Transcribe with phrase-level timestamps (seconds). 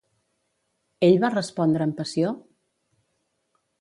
[1.07, 2.33] Ell va respondre amb passió?